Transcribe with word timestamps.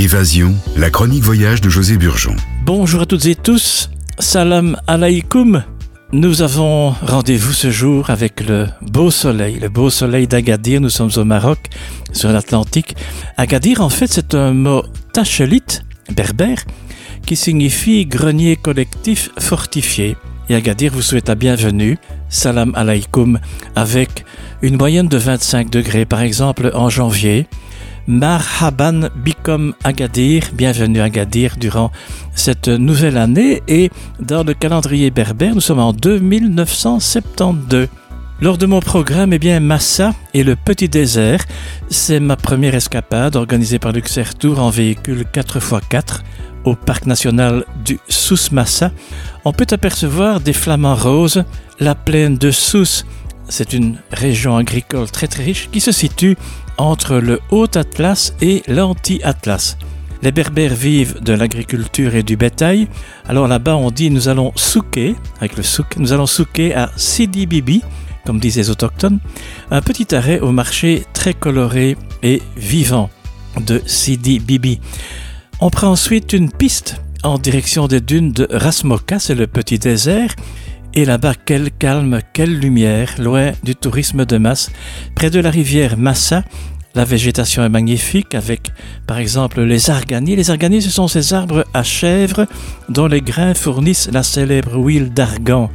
Évasion, 0.00 0.54
la 0.78 0.88
chronique 0.88 1.22
voyage 1.22 1.60
de 1.60 1.68
José 1.68 1.98
Burgeon. 1.98 2.34
Bonjour 2.64 3.02
à 3.02 3.06
toutes 3.06 3.26
et 3.26 3.34
tous, 3.34 3.90
salam 4.18 4.78
alaikum. 4.86 5.62
Nous 6.12 6.40
avons 6.40 6.92
rendez-vous 7.02 7.52
ce 7.52 7.70
jour 7.70 8.08
avec 8.08 8.40
le 8.40 8.68
beau 8.80 9.10
soleil, 9.10 9.58
le 9.60 9.68
beau 9.68 9.90
soleil 9.90 10.26
d'Agadir. 10.26 10.80
Nous 10.80 10.88
sommes 10.88 11.10
au 11.16 11.24
Maroc, 11.24 11.58
sur 12.14 12.32
l'Atlantique. 12.32 12.96
Agadir, 13.36 13.82
en 13.82 13.90
fait, 13.90 14.06
c'est 14.06 14.34
un 14.34 14.54
mot 14.54 14.84
tachelite, 15.12 15.84
berbère, 16.10 16.64
qui 17.26 17.36
signifie 17.36 18.06
grenier 18.06 18.56
collectif 18.56 19.28
fortifié. 19.38 20.16
Et 20.48 20.54
Agadir 20.54 20.94
vous 20.94 21.02
souhaite 21.02 21.28
la 21.28 21.34
bienvenue, 21.34 21.98
salam 22.30 22.72
alaikum, 22.74 23.38
avec 23.76 24.24
une 24.62 24.78
moyenne 24.78 25.08
de 25.08 25.18
25 25.18 25.68
degrés, 25.68 26.06
par 26.06 26.22
exemple 26.22 26.70
en 26.72 26.88
janvier. 26.88 27.46
Marhaban 28.10 29.08
Bikom 29.14 29.72
Agadir, 29.84 30.50
bienvenue 30.52 31.00
Agadir 31.00 31.56
durant 31.56 31.92
cette 32.34 32.66
nouvelle 32.66 33.16
année 33.16 33.62
et 33.68 33.88
dans 34.18 34.42
le 34.42 34.52
calendrier 34.52 35.12
berbère, 35.12 35.54
nous 35.54 35.60
sommes 35.60 35.78
en 35.78 35.92
2972. 35.92 37.86
Lors 38.40 38.58
de 38.58 38.66
mon 38.66 38.80
programme, 38.80 39.32
eh 39.32 39.38
bien, 39.38 39.60
Massa 39.60 40.12
et 40.34 40.42
le 40.42 40.56
Petit 40.56 40.88
Désert, 40.88 41.44
c'est 41.88 42.18
ma 42.18 42.34
première 42.34 42.74
escapade 42.74 43.36
organisée 43.36 43.78
par 43.78 43.92
Luxair 43.92 44.34
Tour 44.34 44.58
en 44.58 44.70
véhicule 44.70 45.24
4x4 45.32 46.22
au 46.64 46.74
parc 46.74 47.06
national 47.06 47.64
du 47.84 48.00
Souss-Massa, 48.08 48.90
on 49.44 49.52
peut 49.52 49.68
apercevoir 49.70 50.40
des 50.40 50.52
flamants 50.52 50.96
roses, 50.96 51.44
la 51.78 51.94
plaine 51.94 52.36
de 52.36 52.50
Souss. 52.50 53.06
C'est 53.48 53.72
une 53.72 53.98
région 54.12 54.56
agricole 54.56 55.08
très 55.10 55.28
très 55.28 55.44
riche 55.44 55.68
qui 55.70 55.80
se 55.80 55.92
situe 55.92 56.36
entre 56.80 57.16
le 57.16 57.40
Haut 57.50 57.76
Atlas 57.76 58.34
et 58.40 58.62
l'Anti-Atlas. 58.66 59.76
Les 60.22 60.32
Berbères 60.32 60.74
vivent 60.74 61.22
de 61.22 61.32
l'agriculture 61.32 62.14
et 62.14 62.22
du 62.22 62.36
bétail. 62.36 62.88
Alors 63.26 63.48
là-bas, 63.48 63.76
on 63.76 63.90
dit 63.90 64.10
nous 64.10 64.28
allons 64.28 64.52
souker, 64.54 65.14
avec 65.38 65.56
le 65.56 65.62
souk, 65.62 65.96
nous 65.96 66.12
allons 66.12 66.26
souker 66.26 66.74
à 66.74 66.90
Sidi 66.96 67.46
Bibi, 67.46 67.82
comme 68.26 68.38
disent 68.38 68.56
les 68.56 68.70
autochtones, 68.70 69.18
un 69.70 69.80
petit 69.80 70.14
arrêt 70.14 70.40
au 70.40 70.52
marché 70.52 71.04
très 71.12 71.32
coloré 71.32 71.96
et 72.22 72.42
vivant 72.56 73.08
de 73.66 73.80
Sidi 73.86 74.38
Bibi. 74.38 74.80
On 75.60 75.70
prend 75.70 75.88
ensuite 75.88 76.32
une 76.32 76.50
piste 76.50 77.00
en 77.22 77.38
direction 77.38 77.86
des 77.86 78.00
dunes 78.00 78.32
de 78.32 78.48
Rasmoka, 78.50 79.18
c'est 79.18 79.34
le 79.34 79.46
petit 79.46 79.78
désert. 79.78 80.34
Et 80.94 81.04
là-bas, 81.04 81.34
quel 81.44 81.70
calme, 81.70 82.20
quelle 82.32 82.58
lumière, 82.58 83.14
loin 83.18 83.52
du 83.62 83.76
tourisme 83.76 84.24
de 84.24 84.38
masse. 84.38 84.70
Près 85.14 85.30
de 85.30 85.38
la 85.38 85.50
rivière 85.50 85.96
Massa, 85.96 86.42
la 86.96 87.04
végétation 87.04 87.62
est 87.62 87.68
magnifique 87.68 88.34
avec, 88.34 88.72
par 89.06 89.18
exemple, 89.18 89.60
les 89.62 89.90
arganies. 89.90 90.34
Les 90.34 90.50
arganies, 90.50 90.82
ce 90.82 90.90
sont 90.90 91.06
ces 91.06 91.32
arbres 91.32 91.64
à 91.72 91.84
chèvres 91.84 92.46
dont 92.88 93.06
les 93.06 93.20
grains 93.20 93.54
fournissent 93.54 94.10
la 94.12 94.24
célèbre 94.24 94.76
huile 94.76 95.12
d'argan. 95.12 95.70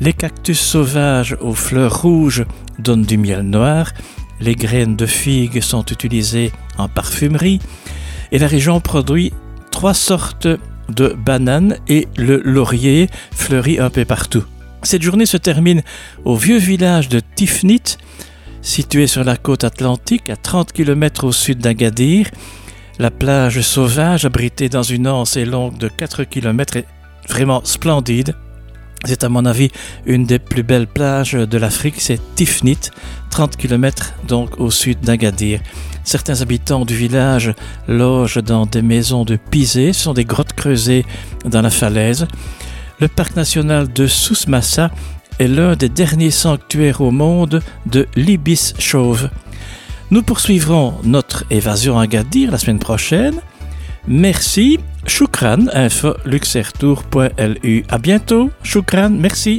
Les 0.00 0.14
cactus 0.14 0.58
sauvages 0.58 1.36
aux 1.42 1.52
fleurs 1.52 2.00
rouges 2.00 2.46
donnent 2.78 3.04
du 3.04 3.18
miel 3.18 3.42
noir. 3.42 3.92
Les 4.40 4.54
graines 4.54 4.96
de 4.96 5.04
figues 5.04 5.60
sont 5.60 5.84
utilisées 5.84 6.52
en 6.78 6.88
parfumerie 6.88 7.60
et 8.32 8.38
la 8.38 8.46
région 8.46 8.80
produit 8.80 9.34
trois 9.70 9.92
sortes 9.92 10.48
de 10.90 11.14
bananes 11.16 11.76
et 11.88 12.08
le 12.16 12.40
laurier 12.44 13.08
fleurit 13.32 13.78
un 13.78 13.90
peu 13.90 14.04
partout. 14.04 14.44
Cette 14.82 15.02
journée 15.02 15.26
se 15.26 15.36
termine 15.36 15.82
au 16.24 16.36
vieux 16.36 16.58
village 16.58 17.08
de 17.08 17.20
Tifnit, 17.20 17.98
situé 18.62 19.06
sur 19.06 19.24
la 19.24 19.36
côte 19.36 19.64
atlantique 19.64 20.30
à 20.30 20.36
30 20.36 20.72
km 20.72 21.24
au 21.24 21.32
sud 21.32 21.58
d'Agadir. 21.58 22.26
La 22.98 23.10
plage 23.10 23.60
sauvage 23.60 24.24
abritée 24.24 24.68
dans 24.68 24.82
une 24.82 25.08
anse 25.08 25.36
et 25.36 25.44
longue 25.44 25.78
de 25.78 25.88
4 25.88 26.24
km 26.24 26.76
est 26.76 26.86
vraiment 27.28 27.62
splendide. 27.64 28.34
C'est 29.04 29.24
à 29.24 29.30
mon 29.30 29.46
avis 29.46 29.70
une 30.04 30.24
des 30.24 30.38
plus 30.38 30.62
belles 30.62 30.86
plages 30.86 31.32
de 31.32 31.58
l'Afrique, 31.58 32.00
c'est 32.00 32.20
Tifnit, 32.34 32.90
30 33.40 33.56
km 33.56 34.12
donc 34.28 34.60
au 34.60 34.70
sud 34.70 35.00
d'Agadir. 35.00 35.60
Certains 36.04 36.42
habitants 36.42 36.84
du 36.84 36.94
village 36.94 37.54
logent 37.88 38.42
dans 38.42 38.66
des 38.66 38.82
maisons 38.82 39.24
de 39.24 39.36
pisé, 39.36 39.94
ce 39.94 40.02
sont 40.02 40.12
des 40.12 40.26
grottes 40.26 40.52
creusées 40.52 41.06
dans 41.46 41.62
la 41.62 41.70
falaise. 41.70 42.28
Le 43.00 43.08
parc 43.08 43.36
national 43.36 43.90
de 43.90 44.06
Souss-Massa 44.06 44.90
est 45.38 45.48
l'un 45.48 45.74
des 45.74 45.88
derniers 45.88 46.30
sanctuaires 46.30 47.00
au 47.00 47.10
monde 47.10 47.62
de 47.86 48.06
l'ibis 48.14 48.74
chauve. 48.78 49.30
Nous 50.10 50.22
poursuivrons 50.22 50.96
notre 51.02 51.44
évasion 51.48 51.98
à 51.98 52.02
Agadir 52.02 52.50
la 52.50 52.58
semaine 52.58 52.78
prochaine. 52.78 53.40
Merci. 54.06 54.78
Shukran, 55.06 55.68
info 55.72 56.12
luxertour.lu. 56.26 57.84
À 57.88 57.96
bientôt. 57.96 58.50
Shukran, 58.62 59.08
merci. 59.08 59.58